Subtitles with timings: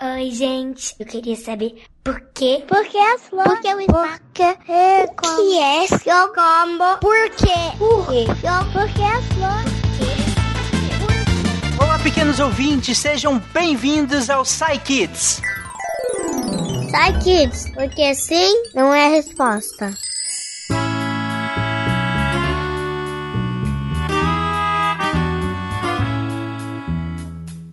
[0.00, 0.94] Oi, gente.
[1.00, 2.62] Eu queria saber por quê?
[2.68, 3.52] Por que as flores?
[3.52, 4.20] Por que o espaço?
[4.20, 6.98] Por que é O que é seu combo?
[7.00, 7.76] Por quê?
[7.76, 8.24] Por quê?
[8.72, 9.72] Por que as flores?
[11.82, 15.42] Olá, pequenos ouvintes, sejam bem-vindos ao Psy Kids.
[16.92, 19.92] Sai, kids, porque sim não é a resposta.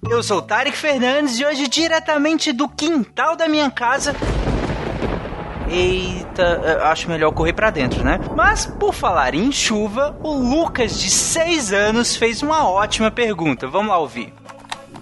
[0.09, 4.15] Eu sou Tarek Fernandes e hoje, diretamente do quintal da minha casa.
[5.68, 8.19] Eita, acho melhor correr pra dentro, né?
[8.36, 13.68] Mas, por falar em chuva, o Lucas, de 6 anos, fez uma ótima pergunta.
[13.68, 14.32] Vamos lá ouvir.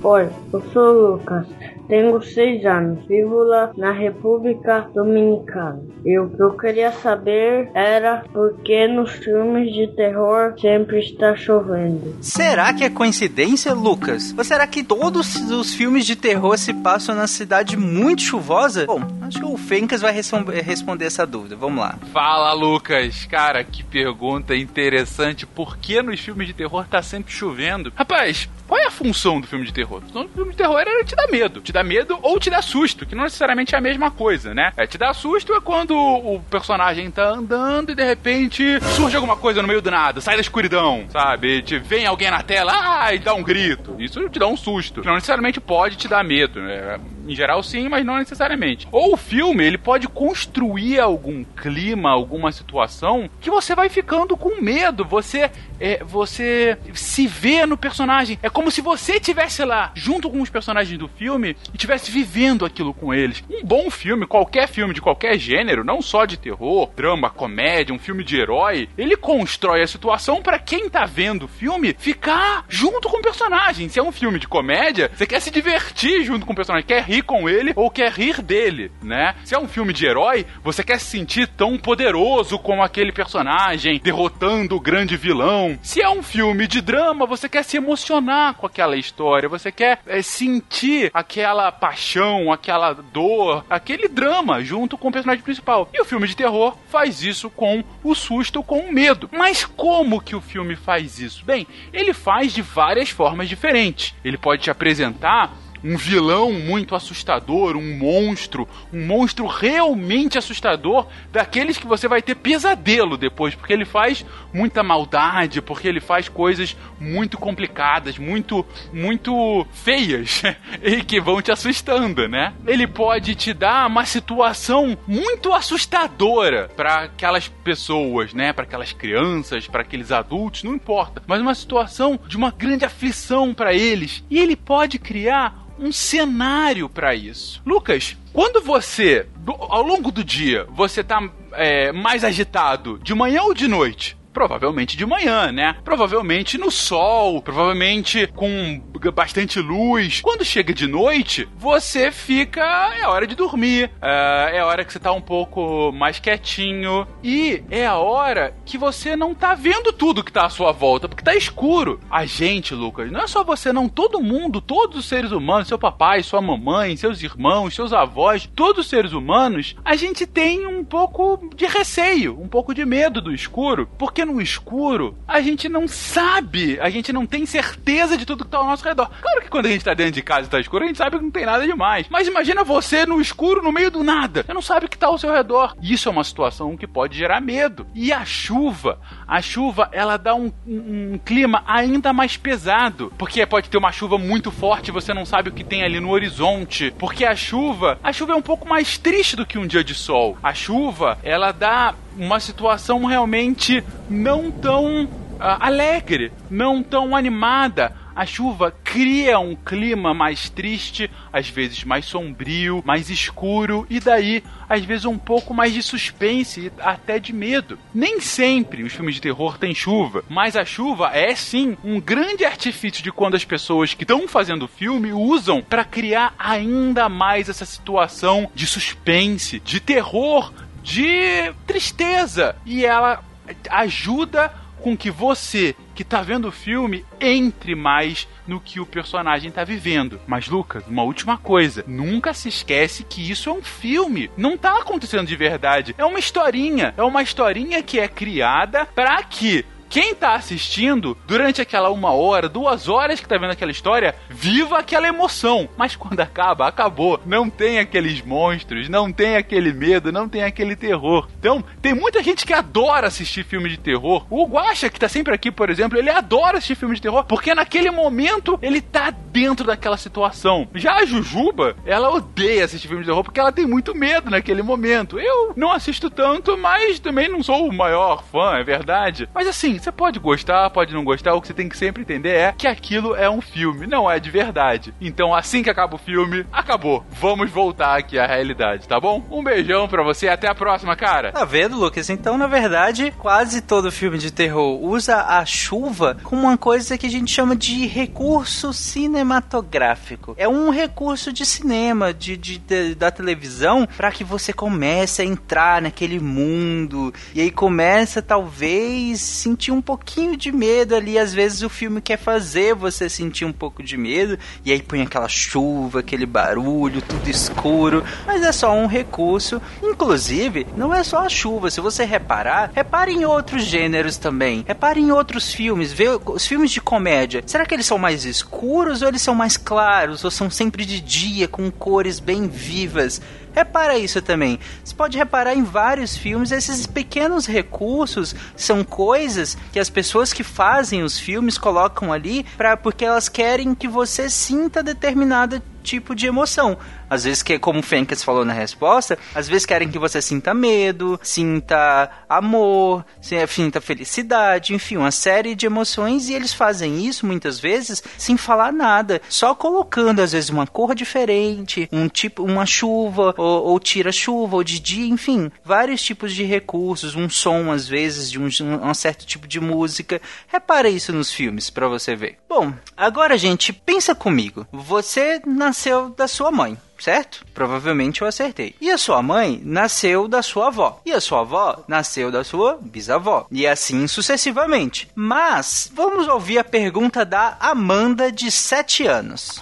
[0.01, 1.45] Oi, eu sou o Lucas,
[1.87, 5.81] tenho seis anos, vivo lá na República Dominicana.
[6.05, 11.35] E o que eu queria saber era por que nos filmes de terror sempre está
[11.35, 12.15] chovendo.
[12.21, 14.33] Será que é coincidência, Lucas?
[14.37, 18.85] Ou será que todos os filmes de terror se passam na cidade muito chuvosa?
[18.85, 21.55] Bom, acho que o Fencas vai respon- responder essa dúvida.
[21.55, 21.97] Vamos lá.
[22.11, 23.25] Fala, Lucas.
[23.25, 25.45] Cara, que pergunta interessante.
[25.45, 27.91] Por que nos filmes de terror tá sempre chovendo?
[27.95, 30.01] Rapaz, qual é a função do filme de terror?
[30.11, 31.61] O filme de terror era te dar medo.
[31.61, 34.73] Te dar medo ou te dar susto, que não necessariamente é a mesma coisa, né?
[34.75, 39.37] É, te dar susto é quando o personagem tá andando e de repente surge alguma
[39.37, 41.61] coisa no meio do nada, sai da escuridão, sabe?
[41.61, 43.95] Te vem alguém na tela, ah, e dá um grito.
[43.99, 45.03] Isso te dá um susto.
[45.05, 46.99] Não necessariamente pode te dar medo, né?
[47.27, 48.87] Em geral, sim, mas não necessariamente.
[48.91, 54.61] Ou o filme, ele pode construir algum clima, alguma situação que você vai ficando com
[54.61, 55.05] medo.
[55.05, 58.39] Você é, você se vê no personagem.
[58.41, 62.65] É como se você estivesse lá, junto com os personagens do filme, e estivesse vivendo
[62.65, 63.43] aquilo com eles.
[63.49, 67.99] Um bom filme, qualquer filme de qualquer gênero, não só de terror, drama, comédia, um
[67.99, 73.09] filme de herói, ele constrói a situação para quem tá vendo o filme ficar junto
[73.09, 73.89] com o personagem.
[73.89, 77.03] Se é um filme de comédia, você quer se divertir junto com o personagem, quer
[77.03, 79.35] rir com ele ou quer rir dele, né?
[79.43, 83.99] Se é um filme de herói, você quer se sentir tão poderoso como aquele personagem,
[83.99, 85.77] derrotando o grande vilão.
[85.81, 89.99] Se é um filme de drama, você quer se emocionar com aquela história, você quer
[90.07, 95.89] é, sentir aquela paixão, aquela dor, aquele drama junto com o personagem principal.
[95.93, 99.29] E o filme de terror faz isso com o susto, com o medo.
[99.31, 101.45] Mas como que o filme faz isso?
[101.45, 104.13] Bem, ele faz de várias formas diferentes.
[104.23, 105.51] Ele pode te apresentar
[105.83, 112.35] um vilão muito assustador, um monstro, um monstro realmente assustador, daqueles que você vai ter
[112.35, 119.65] pesadelo depois, porque ele faz muita maldade, porque ele faz coisas muito complicadas, muito muito
[119.73, 120.41] feias
[120.81, 122.53] e que vão te assustando, né?
[122.65, 128.53] Ele pode te dar uma situação muito assustadora para aquelas pessoas, né?
[128.53, 133.53] Para aquelas crianças, para aqueles adultos, não importa, mas uma situação de uma grande aflição
[133.53, 134.23] para eles.
[134.29, 137.61] E ele pode criar um cenário para isso.
[137.65, 143.53] Lucas, quando você, ao longo do dia, você tá é, mais agitado, de manhã ou
[143.53, 144.17] de noite?
[144.33, 145.75] Provavelmente de manhã, né?
[145.83, 148.81] Provavelmente no sol, provavelmente com
[149.13, 150.21] bastante luz.
[150.21, 152.61] Quando chega de noite, você fica.
[152.99, 153.91] É hora de dormir.
[154.01, 157.07] É, é a hora que você tá um pouco mais quietinho.
[157.23, 161.07] E é a hora que você não tá vendo tudo que tá à sua volta,
[161.07, 161.99] porque tá escuro.
[162.09, 163.87] A gente, Lucas, não é só você, não.
[163.87, 168.85] Todo mundo, todos os seres humanos, seu papai, sua mamãe, seus irmãos, seus avós, todos
[168.85, 173.33] os seres humanos, a gente tem um pouco de receio, um pouco de medo do
[173.33, 178.43] escuro, porque no escuro a gente não sabe, a gente não tem certeza de tudo
[178.45, 179.09] que tá ao nosso redor.
[179.21, 181.17] Claro que quando a gente tá dentro de casa e tá escuro, a gente sabe
[181.17, 182.05] que não tem nada demais.
[182.09, 184.43] Mas imagina você no escuro, no meio do nada.
[184.43, 185.75] Você não sabe o que tá ao seu redor.
[185.81, 187.85] Isso é uma situação que pode gerar medo.
[187.93, 193.11] E a chuva, a chuva, ela dá um, um- um clima ainda mais pesado.
[193.17, 196.09] Porque pode ter uma chuva muito forte você não sabe o que tem ali no
[196.11, 196.93] horizonte.
[196.99, 199.93] Porque a chuva, a chuva é um pouco mais triste do que um dia de
[199.93, 200.37] sol.
[200.43, 205.07] A chuva, ela dá uma situação realmente não tão
[205.39, 207.93] ah, alegre, não tão animada.
[208.15, 214.43] A chuva cria um clima mais triste, às vezes mais sombrio, mais escuro e daí,
[214.69, 217.79] às vezes, um pouco mais de suspense até de medo.
[217.93, 222.45] Nem sempre os filmes de terror têm chuva, mas a chuva é sim um grande
[222.45, 227.49] artifício de quando as pessoas que estão fazendo o filme usam para criar ainda mais
[227.49, 232.55] essa situação de suspense, de terror, de tristeza.
[232.65, 233.23] E ela
[233.69, 234.53] ajuda
[234.83, 239.63] com que você que tá vendo o filme entre mais no que o personagem tá
[239.63, 240.19] vivendo.
[240.27, 244.79] Mas Lucas, uma última coisa, nunca se esquece que isso é um filme, não tá
[244.79, 245.95] acontecendo de verdade.
[245.97, 251.61] É uma historinha, é uma historinha que é criada para que quem tá assistindo, durante
[251.61, 255.69] aquela uma hora, duas horas que tá vendo aquela história, viva aquela emoção.
[255.77, 257.21] Mas quando acaba, acabou.
[257.27, 261.27] Não tem aqueles monstros, não tem aquele medo, não tem aquele terror.
[261.37, 264.25] Então, tem muita gente que adora assistir filme de terror.
[264.31, 267.53] O Guaxa, que tá sempre aqui, por exemplo, ele adora assistir filme de terror, porque
[267.53, 270.67] naquele momento ele tá dentro daquela situação.
[270.73, 274.63] Já a Jujuba, ela odeia assistir filme de terror porque ela tem muito medo naquele
[274.63, 275.19] momento.
[275.19, 279.29] Eu não assisto tanto, mas também não sou o maior fã, é verdade.
[279.35, 282.29] Mas assim, você pode gostar, pode não gostar, o que você tem que sempre entender
[282.29, 284.93] é que aquilo é um filme, não é de verdade.
[285.01, 287.05] Então, assim que acaba o filme, acabou.
[287.11, 289.25] Vamos voltar aqui à realidade, tá bom?
[289.29, 291.33] Um beijão pra você e até a próxima, cara.
[291.33, 292.09] Tá vendo, Lucas?
[292.09, 297.07] Então, na verdade, quase todo filme de terror usa a chuva como uma coisa que
[297.07, 300.33] a gente chama de recurso cinematográfico.
[300.37, 305.25] É um recurso de cinema, de, de, de da televisão, para que você comece a
[305.25, 311.17] entrar naquele mundo e aí começa talvez sentir um pouquinho de medo ali.
[311.17, 315.01] Às vezes o filme quer fazer você sentir um pouco de medo e aí põe
[315.01, 319.61] aquela chuva, aquele barulho, tudo escuro, mas é só um recurso.
[319.81, 321.69] Inclusive, não é só a chuva.
[321.69, 324.63] Se você reparar, repare em outros gêneros também.
[324.67, 327.43] Repare em outros filmes, vê os filmes de comédia.
[327.45, 330.99] Será que eles são mais escuros ou eles são mais claros ou são sempre de
[330.99, 333.21] dia com cores bem vivas?
[333.53, 334.59] Repara isso também.
[334.83, 340.43] Você pode reparar em vários filmes, esses pequenos recursos são coisas que as pessoas que
[340.43, 346.25] fazem os filmes colocam ali para porque elas querem que você sinta determinada tipo de
[346.25, 346.77] emoção.
[347.09, 350.53] Às vezes, que como o Fencas falou na resposta, às vezes querem que você sinta
[350.53, 357.59] medo, sinta amor, sinta felicidade, enfim, uma série de emoções e eles fazem isso muitas
[357.59, 363.35] vezes sem falar nada, só colocando às vezes uma cor diferente, um tipo, uma chuva
[363.37, 368.31] ou, ou tira-chuva ou de dia, enfim, vários tipos de recursos, um som às vezes
[368.31, 368.47] de um,
[368.81, 370.21] um certo tipo de música.
[370.47, 372.37] Repara isso nos filmes para você ver.
[372.47, 374.65] Bom, agora gente, pensa comigo.
[374.71, 377.45] Você na nasceu da sua mãe certo?
[377.53, 378.75] Provavelmente eu acertei.
[378.79, 381.01] E a sua mãe nasceu da sua avó.
[381.05, 383.45] E a sua avó nasceu da sua bisavó.
[383.51, 385.09] E assim sucessivamente.
[385.13, 389.61] Mas vamos ouvir a pergunta da Amanda, de 7 anos.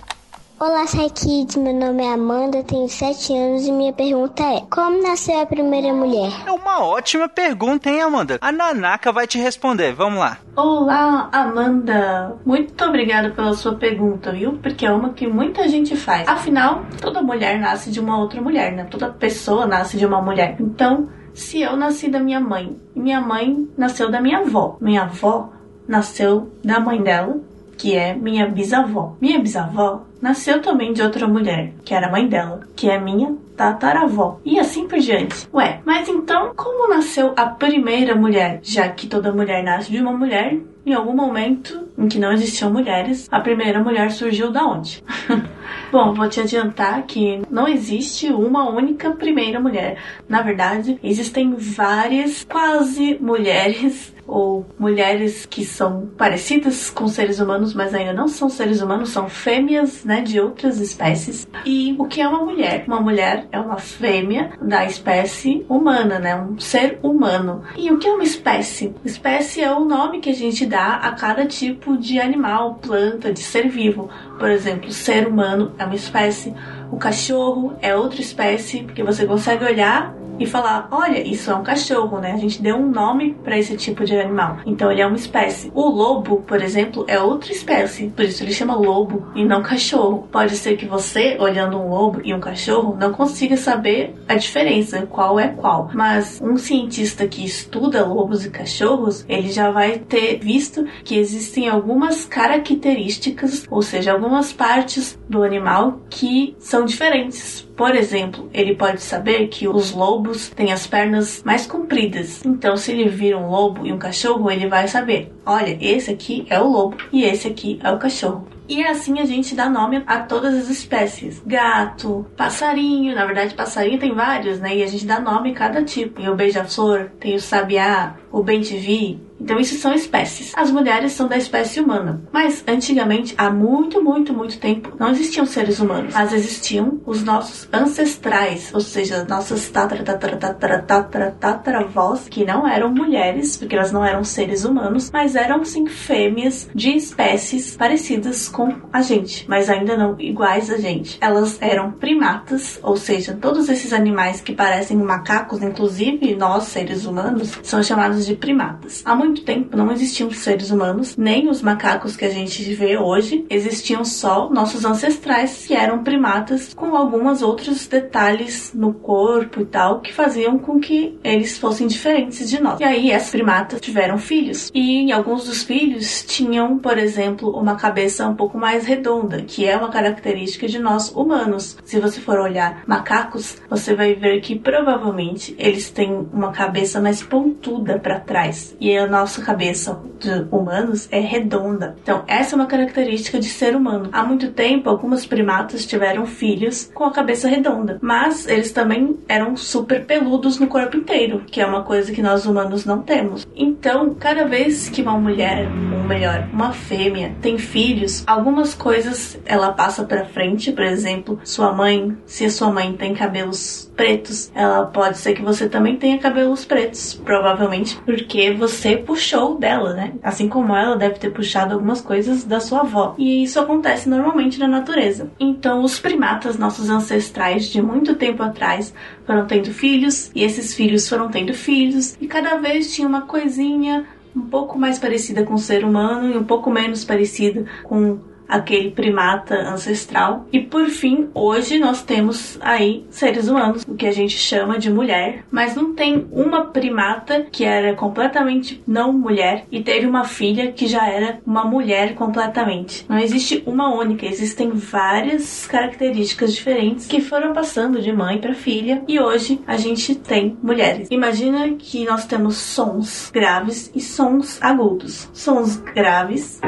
[0.64, 1.56] Olá, Kids.
[1.56, 5.92] Meu nome é Amanda, tenho 7 anos e minha pergunta é: Como nasceu a primeira
[5.92, 6.32] mulher?
[6.46, 8.38] É uma ótima pergunta, hein, Amanda?
[8.40, 9.92] A Nanaka vai te responder.
[9.92, 10.38] Vamos lá.
[10.56, 12.36] Olá, Amanda.
[12.46, 14.60] Muito obrigada pela sua pergunta, viu?
[14.62, 16.28] Porque é uma que muita gente faz.
[16.28, 18.84] Afinal, toda mulher nasce de uma outra mulher, né?
[18.84, 20.58] Toda pessoa nasce de uma mulher.
[20.60, 25.02] Então, se eu nasci da minha mãe e minha mãe nasceu da minha avó, minha
[25.02, 25.50] avó
[25.88, 27.42] nasceu da mãe dela,
[27.82, 29.16] que é minha bisavó.
[29.20, 34.40] Minha bisavó nasceu também de outra mulher, que era mãe dela, que é minha tataravó.
[34.46, 35.50] E assim por diante.
[35.52, 38.60] Ué, mas então como nasceu a primeira mulher?
[38.62, 42.72] Já que toda mulher nasce de uma mulher, em algum momento em que não existiam
[42.72, 45.04] mulheres, a primeira mulher surgiu da onde?
[45.92, 49.98] Bom, vou te adiantar que não existe uma única primeira mulher.
[50.30, 57.94] Na verdade, existem várias quase mulheres ou mulheres que são parecidas com seres humanos, mas
[57.94, 61.46] ainda não são seres humanos, são fêmeas, né, de outras espécies.
[61.66, 62.86] E o que é uma mulher?
[62.88, 67.62] Uma mulher é uma fêmea da espécie humana, né, um ser humano.
[67.76, 68.96] E o que é uma espécie?
[69.04, 73.42] Espécie é o nome que a gente dá a cada tipo de animal, planta, de
[73.42, 74.10] ser vivo.
[74.40, 76.54] Por exemplo, o ser humano é uma espécie,
[76.90, 81.64] o cachorro é outra espécie, porque você consegue olhar e falar: olha, isso é um
[81.64, 82.34] cachorro, né?
[82.34, 84.58] A gente deu um nome para esse tipo de animal.
[84.66, 85.72] Então ele é uma espécie.
[85.74, 90.28] O lobo, por exemplo, é outra espécie, por isso ele chama lobo e não cachorro.
[90.32, 95.06] Pode ser que você, olhando um lobo e um cachorro, não consiga saber a diferença,
[95.06, 95.90] qual é qual.
[95.94, 101.70] Mas um cientista que estuda lobos e cachorros, ele já vai ter visto que existem
[101.70, 109.02] algumas características, ou seja, algumas partes do animal que são diferentes por exemplo, ele pode
[109.02, 112.46] saber que os lobos têm as pernas mais compridas.
[112.46, 116.46] Então, se ele vir um lobo e um cachorro, ele vai saber: olha, esse aqui
[116.48, 118.48] é o lobo e esse aqui é o cachorro.
[118.70, 121.42] E assim a gente dá nome a todas as espécies.
[121.44, 124.78] Gato, passarinho, na verdade passarinho tem vários, né?
[124.78, 126.22] E a gente dá nome a cada tipo.
[126.22, 130.54] O beija-flor, tem o sabiá, o bem-te-vi, então, isso são espécies.
[130.56, 132.22] As mulheres são da espécie humana.
[132.32, 136.14] Mas, antigamente, há muito, muito, muito tempo, não existiam seres humanos.
[136.14, 142.68] Mas existiam os nossos ancestrais, ou seja, nossas tatara, tatara, tatara, tatara, tataravós, que não
[142.68, 148.48] eram mulheres, porque elas não eram seres humanos, mas eram, sim, fêmeas de espécies parecidas
[148.48, 151.18] com a gente, mas ainda não iguais a gente.
[151.20, 157.58] Elas eram primatas, ou seja, todos esses animais que parecem macacos, inclusive nós, seres humanos,
[157.64, 159.02] são chamados de primatas.
[159.06, 162.98] Há muito muito tempo não existiam seres humanos, nem os macacos que a gente vê
[162.98, 163.46] hoje.
[163.50, 170.02] Existiam só nossos ancestrais, que eram primatas, com alguns outros detalhes no corpo e tal,
[170.02, 172.80] que faziam com que eles fossem diferentes de nós.
[172.80, 174.70] E aí, essas primatas tiveram filhos.
[174.74, 179.78] E alguns dos filhos tinham, por exemplo, uma cabeça um pouco mais redonda, que é
[179.78, 181.78] uma característica de nós humanos.
[181.86, 187.24] Se você for olhar macacos, você vai ver que provavelmente eles têm uma cabeça mais
[187.24, 188.76] pontuda para trás.
[188.80, 191.96] E a nossa cabeça de humanos é redonda.
[192.02, 194.10] Então, essa é uma característica de ser humano.
[194.12, 199.56] Há muito tempo, algumas primatas tiveram filhos com a cabeça redonda, mas eles também eram
[199.56, 203.46] super peludos no corpo inteiro, que é uma coisa que nós humanos não temos.
[203.56, 209.72] Então, cada vez que uma mulher, ou melhor, uma fêmea tem filhos, algumas coisas ela
[209.72, 214.86] passa para frente, por exemplo, sua mãe, se a sua mãe tem cabelos pretos, ela
[214.86, 220.14] pode ser que você também tenha cabelos pretos, provavelmente porque você puxou dela, né?
[220.24, 223.16] Assim como ela deve ter puxado algumas coisas da sua avó.
[223.18, 225.32] E isso acontece normalmente na natureza.
[225.40, 228.94] Então, os primatas, nossos ancestrais de muito tempo atrás,
[229.26, 234.06] foram tendo filhos, e esses filhos foram tendo filhos, e cada vez tinha uma coisinha
[234.36, 238.20] um pouco mais parecida com o ser humano e um pouco menos parecida com
[238.52, 240.46] aquele primata ancestral.
[240.52, 244.92] E por fim, hoje nós temos aí seres humanos, o que a gente chama de
[244.92, 250.72] mulher, mas não tem uma primata que era completamente não mulher e teve uma filha
[250.72, 253.06] que já era uma mulher completamente.
[253.08, 259.04] Não existe uma única, existem várias características diferentes que foram passando de mãe para filha
[259.08, 261.08] e hoje a gente tem mulheres.
[261.10, 265.30] Imagina que nós temos sons graves e sons agudos.
[265.34, 266.60] Sons graves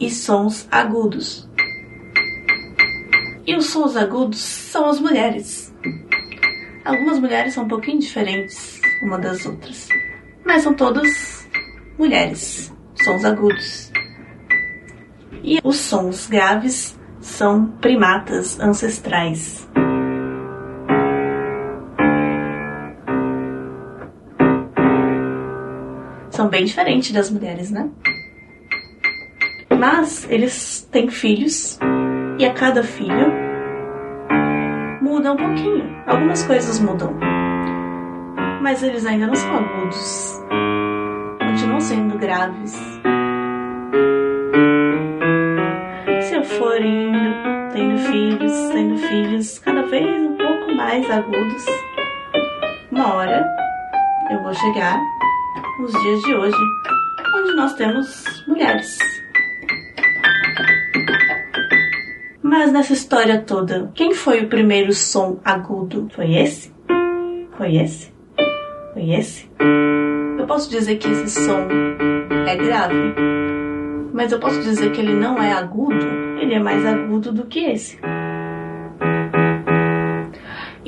[0.00, 1.48] e sons agudos.
[3.46, 5.72] E os sons agudos são as mulheres.
[6.84, 9.88] Algumas mulheres são um pouquinho diferentes uma das outras,
[10.44, 11.48] mas são todas
[11.98, 12.72] mulheres,
[13.04, 13.92] sons agudos.
[15.42, 19.68] E os sons graves são primatas ancestrais.
[26.30, 27.90] São bem diferentes das mulheres, né?
[29.80, 31.78] Mas eles têm filhos
[32.38, 33.32] e a cada filho
[35.00, 36.02] muda um pouquinho.
[36.06, 37.16] Algumas coisas mudam.
[38.60, 40.38] Mas eles ainda não são agudos.
[41.38, 42.72] Continuam sendo graves.
[46.28, 51.64] Se eu for indo, tendo filhos, tendo filhos cada vez um pouco mais agudos,
[52.92, 53.48] uma hora
[54.30, 55.00] eu vou chegar
[55.80, 56.64] nos dias de hoje,
[57.34, 59.19] onde nós temos mulheres.
[62.60, 66.10] Mas nessa história toda, quem foi o primeiro som agudo?
[66.14, 66.70] Foi esse?
[67.56, 68.12] Foi esse?
[68.92, 69.50] Foi esse?
[70.38, 71.66] Eu posso dizer que esse som
[72.46, 73.14] é grave,
[74.12, 76.04] mas eu posso dizer que ele não é agudo.
[76.38, 77.98] Ele é mais agudo do que esse.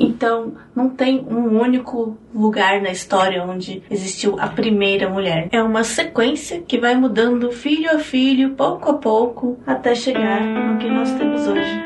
[0.02, 5.48] Então, não tem um único lugar na história onde existiu a primeira mulher.
[5.52, 10.78] É uma sequência que vai mudando filho a filho, pouco a pouco, até chegar no
[10.78, 11.82] que nós temos hoje.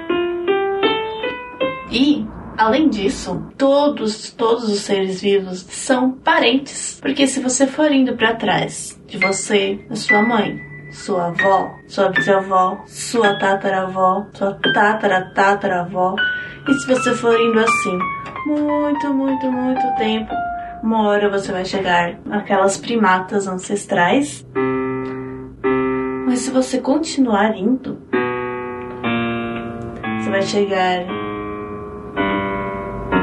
[1.92, 2.26] E
[2.58, 8.34] Além disso, todos, todos os seres vivos são parentes, porque se você for indo para
[8.34, 10.58] trás de você, da sua mãe,
[10.90, 16.16] sua avó, sua bisavó, sua tataravó, sua tatara tataravó,
[16.68, 17.98] e se você for indo assim,
[18.46, 20.32] muito, muito, muito tempo,
[20.82, 24.46] uma hora você vai chegar naquelas primatas ancestrais.
[26.26, 27.98] Mas se você continuar indo,
[30.18, 31.02] você vai chegar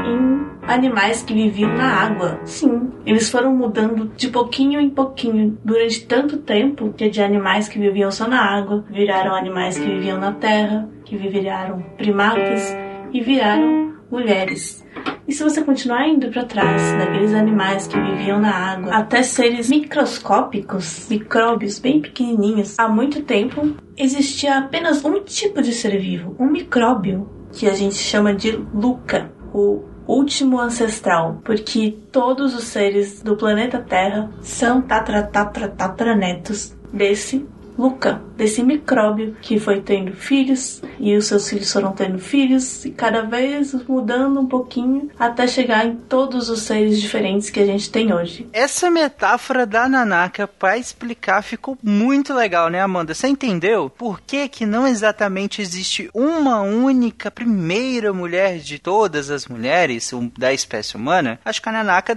[0.06, 2.40] em animais que viviam na água.
[2.44, 7.78] Sim, eles foram mudando de pouquinho em pouquinho durante tanto tempo que de animais que
[7.78, 12.83] viviam só na água viraram animais que viviam na terra, que viraram primatas
[13.14, 14.84] e viraram mulheres.
[15.26, 19.70] E se você continuar indo para trás daqueles animais que viviam na água até seres
[19.70, 26.50] microscópicos, micróbios bem pequenininhos, há muito tempo existia apenas um tipo de ser vivo, um
[26.50, 33.36] micróbio, que a gente chama de Luca, o último ancestral, porque todos os seres do
[33.36, 41.16] planeta Terra são tatra tatra tatranetos desse Luca, desse micróbio que foi tendo filhos e
[41.16, 45.96] os seus filhos foram tendo filhos e cada vez mudando um pouquinho até chegar em
[45.96, 48.48] todos os seres diferentes que a gente tem hoje.
[48.52, 53.14] Essa metáfora da Nanaka para explicar ficou muito legal, né, Amanda?
[53.14, 59.46] Você entendeu por que que não exatamente existe uma única primeira mulher de todas as
[59.46, 61.40] mulheres da espécie humana?
[61.44, 62.14] Acho que a Nanaka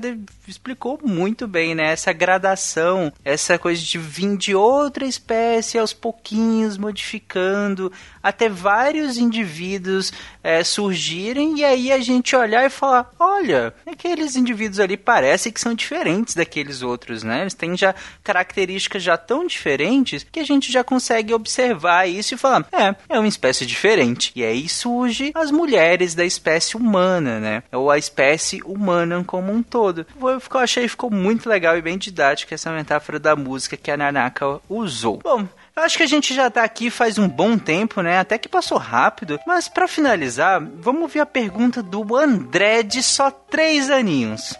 [0.51, 1.91] explicou muito bem, né?
[1.91, 10.11] Essa gradação, essa coisa de vir de outra espécie aos pouquinhos, modificando, até vários indivíduos
[10.43, 15.61] é, surgirem e aí a gente olhar e falar: olha, aqueles indivíduos ali parecem que
[15.61, 17.41] são diferentes daqueles outros, né?
[17.41, 22.37] Eles têm já características já tão diferentes que a gente já consegue observar isso e
[22.37, 24.31] falar: é, é uma espécie diferente.
[24.35, 27.63] E aí surge as mulheres da espécie humana, né?
[27.71, 30.05] Ou a espécie humana como um todo.
[30.37, 33.97] Eu achei que ficou muito legal e bem didático essa metáfora da música que a
[33.97, 35.19] Nanaka usou.
[35.23, 38.19] Bom, eu acho que a gente já tá aqui faz um bom tempo, né?
[38.19, 39.39] Até que passou rápido.
[39.45, 44.55] Mas para finalizar, vamos ver a pergunta do André de só três aninhos.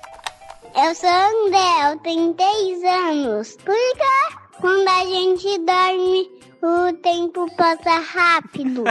[0.75, 3.57] Eu sou André, eu tenho 10 anos.
[3.65, 6.29] Por que quando a gente dorme
[6.62, 8.84] o tempo passa rápido?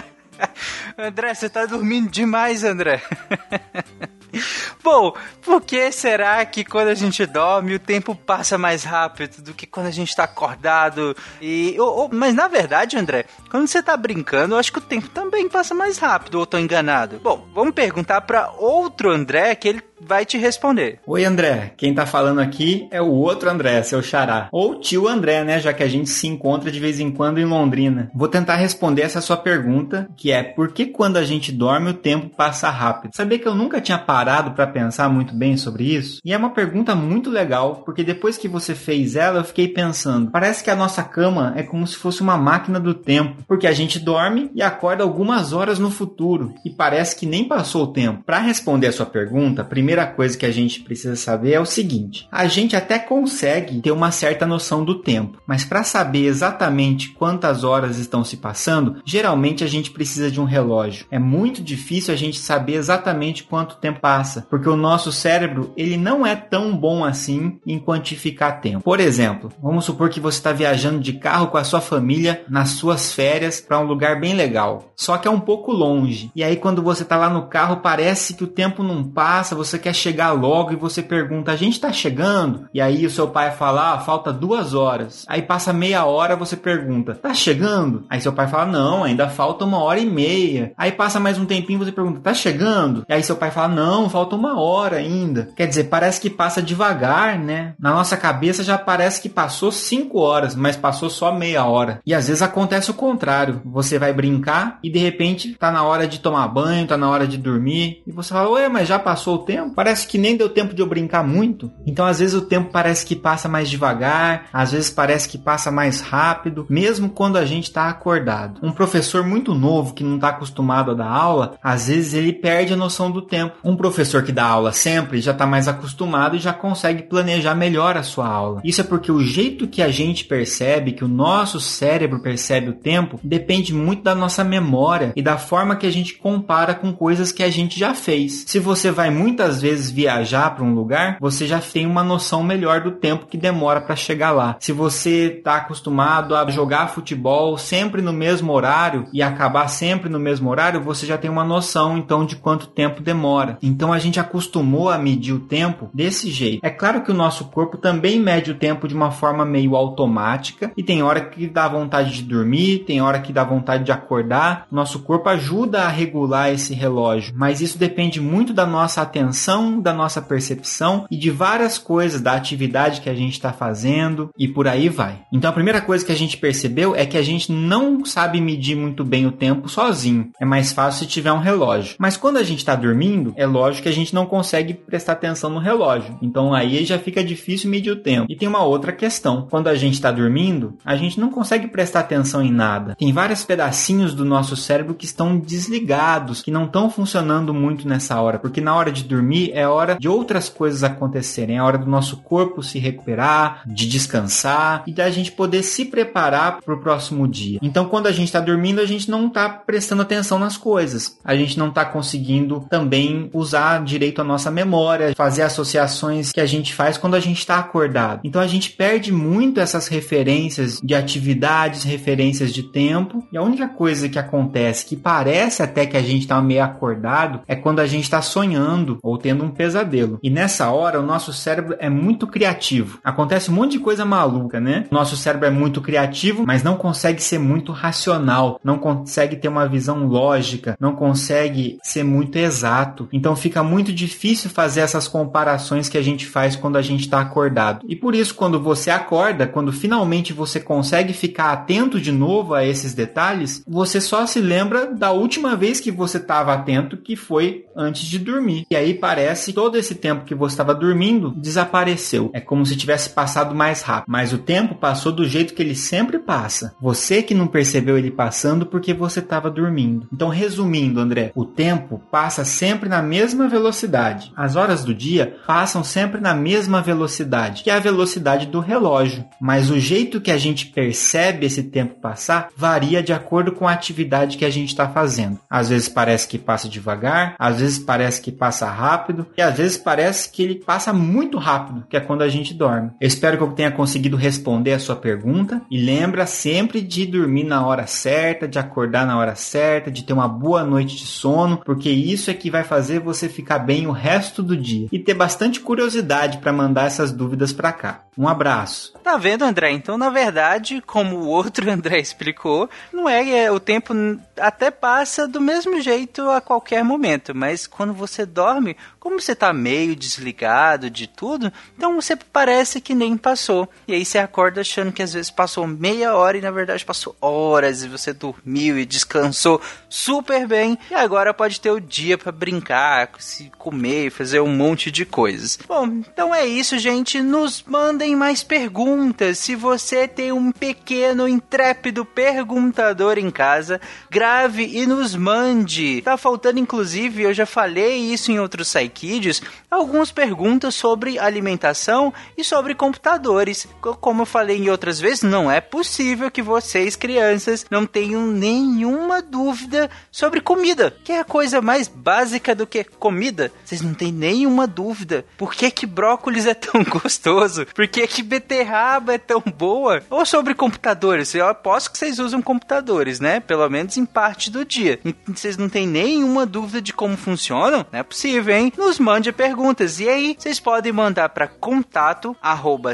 [0.98, 3.02] André, você tá dormindo demais, André.
[4.82, 9.54] Bom, por que será que quando a gente dorme o tempo passa mais rápido do
[9.54, 11.16] que quando a gente tá acordado?
[11.40, 11.76] E,
[12.12, 15.74] mas na verdade, André, quando você tá brincando, eu acho que o tempo também passa
[15.74, 17.18] mais rápido, ou tô enganado?
[17.18, 21.00] Bom, vamos perguntar para outro André que ele vai te responder.
[21.06, 21.72] Oi, André.
[21.76, 24.48] Quem tá falando aqui é o outro André, seu xará.
[24.52, 25.58] Ou tio André, né?
[25.58, 28.10] Já que a gente se encontra de vez em quando em Londrina.
[28.14, 31.94] Vou tentar responder essa sua pergunta, que é por que quando a gente dorme o
[31.94, 33.16] tempo passa rápido?
[33.16, 36.20] Sabia que eu nunca tinha parado para pensar muito bem sobre isso?
[36.24, 40.30] E é uma pergunta muito legal, porque depois que você fez ela, eu fiquei pensando.
[40.30, 43.72] Parece que a nossa cama é como se fosse uma máquina do tempo, porque a
[43.72, 48.22] gente dorme e acorda algumas horas no futuro e parece que nem passou o tempo.
[48.24, 51.64] Para responder a sua pergunta, primeiro primeira coisa que a gente precisa saber é o
[51.64, 57.10] seguinte: a gente até consegue ter uma certa noção do tempo, mas para saber exatamente
[57.10, 61.06] quantas horas estão se passando, geralmente a gente precisa de um relógio.
[61.10, 65.96] É muito difícil a gente saber exatamente quanto tempo passa, porque o nosso cérebro ele
[65.96, 68.82] não é tão bom assim em quantificar tempo.
[68.82, 72.70] Por exemplo, vamos supor que você está viajando de carro com a sua família nas
[72.70, 76.30] suas férias para um lugar bem legal, só que é um pouco longe.
[76.36, 79.75] E aí quando você está lá no carro parece que o tempo não passa, você
[79.76, 82.66] você quer chegar logo e você pergunta, a gente tá chegando?
[82.72, 85.24] E aí o seu pai fala, ah, falta duas horas.
[85.28, 88.04] Aí passa meia hora, você pergunta, tá chegando?
[88.08, 90.72] Aí seu pai fala, não, ainda falta uma hora e meia.
[90.76, 93.04] Aí passa mais um tempinho, você pergunta, tá chegando?
[93.08, 95.50] E aí seu pai fala, não, falta uma hora ainda.
[95.54, 97.74] Quer dizer, parece que passa devagar, né?
[97.78, 102.00] Na nossa cabeça já parece que passou cinco horas, mas passou só meia hora.
[102.06, 103.60] E às vezes acontece o contrário.
[103.64, 107.26] Você vai brincar e de repente tá na hora de tomar banho, tá na hora
[107.26, 108.02] de dormir.
[108.06, 109.65] E você fala, ué, mas já passou o tempo?
[109.70, 111.70] Parece que nem deu tempo de eu brincar muito.
[111.86, 115.70] Então, às vezes, o tempo parece que passa mais devagar, às vezes parece que passa
[115.70, 118.60] mais rápido, mesmo quando a gente está acordado.
[118.62, 122.72] Um professor muito novo que não está acostumado a dar aula, às vezes ele perde
[122.72, 123.56] a noção do tempo.
[123.64, 127.96] Um professor que dá aula sempre já está mais acostumado e já consegue planejar melhor
[127.96, 128.60] a sua aula.
[128.64, 132.74] Isso é porque o jeito que a gente percebe, que o nosso cérebro percebe o
[132.74, 137.32] tempo, depende muito da nossa memória e da forma que a gente compara com coisas
[137.32, 138.44] que a gente já fez.
[138.46, 142.42] Se você vai muitas muitas vezes viajar para um lugar, você já tem uma noção
[142.42, 144.56] melhor do tempo que demora para chegar lá.
[144.60, 150.18] Se você está acostumado a jogar futebol sempre no mesmo horário e acabar sempre no
[150.18, 153.58] mesmo horário, você já tem uma noção então de quanto tempo demora.
[153.62, 156.64] Então a gente acostumou a medir o tempo desse jeito.
[156.64, 160.72] É claro que o nosso corpo também mede o tempo de uma forma meio automática
[160.76, 164.66] e tem hora que dá vontade de dormir, tem hora que dá vontade de acordar.
[164.70, 169.45] Nosso corpo ajuda a regular esse relógio, mas isso depende muito da nossa atenção
[169.80, 174.48] da nossa percepção e de várias coisas da atividade que a gente está fazendo e
[174.48, 175.20] por aí vai.
[175.32, 178.76] Então a primeira coisa que a gente percebeu é que a gente não sabe medir
[178.76, 180.30] muito bem o tempo sozinho.
[180.40, 181.94] É mais fácil se tiver um relógio.
[181.98, 185.50] Mas quando a gente está dormindo, é lógico que a gente não consegue prestar atenção
[185.50, 186.18] no relógio.
[186.20, 188.26] Então aí já fica difícil medir o tempo.
[188.28, 189.46] E tem uma outra questão.
[189.48, 192.96] Quando a gente está dormindo, a gente não consegue prestar atenção em nada.
[192.96, 198.20] Tem vários pedacinhos do nosso cérebro que estão desligados, que não estão funcionando muito nessa
[198.20, 201.78] hora, porque na hora de dormir dormir é hora de outras coisas acontecerem, é hora
[201.78, 206.80] do nosso corpo se recuperar, de descansar e da gente poder se preparar para o
[206.80, 207.58] próximo dia.
[207.62, 211.36] Então, quando a gente está dormindo, a gente não está prestando atenção nas coisas, a
[211.36, 216.74] gente não está conseguindo também usar direito a nossa memória, fazer associações que a gente
[216.74, 218.20] faz quando a gente está acordado.
[218.24, 223.68] Então, a gente perde muito essas referências de atividades, referências de tempo, e a única
[223.68, 227.86] coisa que acontece que parece até que a gente está meio acordado é quando a
[227.86, 230.20] gente está sonhando ou tendo um pesadelo.
[230.22, 233.00] E nessa hora, o nosso cérebro é muito criativo.
[233.02, 234.86] Acontece um monte de coisa maluca, né?
[234.88, 239.66] Nosso cérebro é muito criativo, mas não consegue ser muito racional, não consegue ter uma
[239.66, 243.08] visão lógica, não consegue ser muito exato.
[243.12, 247.20] Então fica muito difícil fazer essas comparações que a gente faz quando a gente está
[247.20, 247.84] acordado.
[247.88, 252.64] E por isso, quando você acorda, quando finalmente você consegue ficar atento de novo a
[252.64, 257.64] esses detalhes, você só se lembra da última vez que você estava atento, que foi
[257.76, 258.64] antes de dormir.
[258.70, 262.30] E aí parece que todo esse tempo que você estava dormindo desapareceu.
[262.32, 264.10] É como se tivesse passado mais rápido.
[264.10, 266.74] Mas o tempo passou do jeito que ele sempre passa.
[266.80, 270.08] Você que não percebeu ele passando porque você estava dormindo.
[270.12, 274.32] Então, resumindo, André, o tempo passa sempre na mesma velocidade.
[274.36, 279.24] As horas do dia passam sempre na mesma velocidade, que é a velocidade do relógio.
[279.40, 283.72] Mas o jeito que a gente percebe esse tempo passar varia de acordo com a
[283.72, 285.38] atividade que a gente está fazendo.
[285.48, 289.05] Às vezes parece que passa devagar, às vezes parece que passa rápido
[289.36, 292.90] e às vezes parece que ele passa muito rápido, que é quando a gente dorme.
[293.00, 297.44] Eu espero que eu tenha conseguido responder a sua pergunta e lembra sempre de dormir
[297.44, 301.58] na hora certa, de acordar na hora certa, de ter uma boa noite de sono,
[301.64, 305.14] porque isso é que vai fazer você ficar bem o resto do dia e ter
[305.14, 308.06] bastante curiosidade para mandar essas dúvidas para cá.
[308.18, 308.94] Um abraço.
[309.04, 309.72] Tá vendo, André?
[309.72, 313.92] Então, na verdade, como o outro André explicou, não é, é o tempo
[314.40, 319.52] até passa do mesmo jeito a qualquer momento, mas quando você dorme, como você tá
[319.52, 323.68] meio desligado de tudo, então você parece que nem passou.
[323.86, 327.14] E aí você acorda achando que às vezes passou meia hora e na verdade passou
[327.20, 330.76] horas e você dormiu e descansou super bem.
[330.90, 335.56] E agora pode ter o dia para brincar, se comer, fazer um monte de coisas.
[335.68, 337.22] Bom, então é isso, gente.
[337.22, 339.38] Nos mandem mais perguntas.
[339.38, 346.02] Se você tem um pequeno intrépido perguntador em casa, grave e nos mande.
[346.02, 352.42] Tá faltando inclusive, eu já falei isso em outros Psykids, algumas perguntas sobre alimentação e
[352.42, 353.68] sobre computadores.
[354.00, 359.20] Como eu falei em outras vezes, não é possível que vocês, crianças, não tenham nenhuma
[359.20, 363.52] dúvida sobre comida, que é a coisa mais básica do que comida.
[363.64, 365.24] Vocês não têm nenhuma dúvida.
[365.36, 367.66] Por que que brócolis é tão gostoso?
[367.66, 370.02] Por que que beterraba é tão boa?
[370.08, 371.34] Ou sobre computadores?
[371.34, 373.40] Eu aposto que vocês usam computadores, né?
[373.40, 374.98] Pelo menos em parte do dia.
[375.26, 377.84] Vocês não têm nenhuma dúvida de como funcionam?
[377.92, 378.72] Não é possível, hein?
[378.86, 379.98] Nos mande perguntas.
[379.98, 382.92] E aí, vocês podem mandar para contato arroba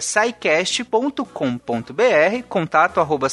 [2.48, 3.28] contato arroba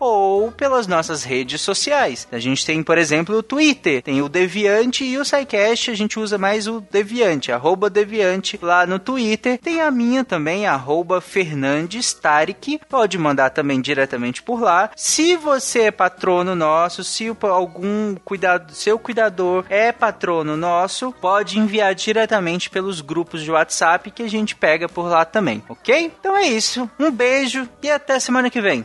[0.00, 2.26] ou pelas nossas redes sociais.
[2.32, 6.18] A gente tem, por exemplo, o Twitter, tem o Deviante e o SciCast, a gente
[6.18, 9.60] usa mais o Deviante, arroba Deviante lá no Twitter.
[9.60, 14.90] Tem a minha também, arroba Fernandes Tarik, pode mandar também diretamente por lá.
[14.96, 21.94] Se você é patrono nosso, se algum cuidado, seu cuidador é patrono nosso, pode enviar
[21.94, 26.12] diretamente pelos grupos de WhatsApp que a gente pega por lá também, ok?
[26.18, 26.88] Então é isso.
[26.98, 28.84] Um beijo e até semana que vem.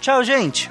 [0.00, 0.70] Tchau, gente!